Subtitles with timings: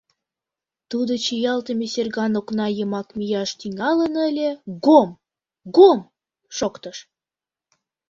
[0.89, 4.49] Тудо чиялтыме серган окна йымак мияш тӱҥалын ыле,
[4.85, 5.09] гом!
[5.77, 5.99] гом!
[6.57, 6.97] шоктыш.